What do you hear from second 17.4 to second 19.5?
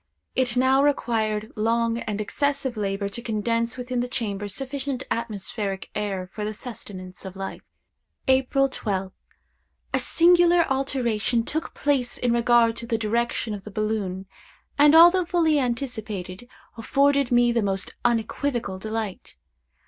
the most unequivocal delight.